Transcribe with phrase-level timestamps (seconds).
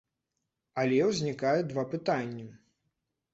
[0.83, 2.47] Але ўзнікае два пытанні.